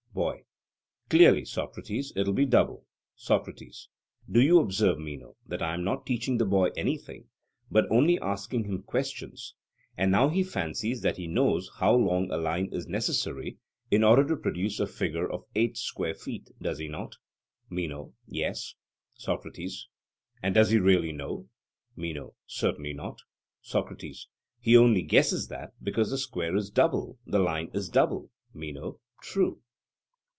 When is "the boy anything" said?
6.37-7.27